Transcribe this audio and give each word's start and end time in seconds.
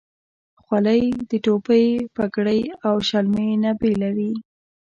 خولۍ 0.63 1.03
د 1.29 1.31
ټوپۍ، 1.45 1.87
پګړۍ، 2.15 2.61
او 2.87 2.95
شملې 3.07 3.49
نه 3.63 3.71
بیله 3.79 4.09
وي. 4.17 4.31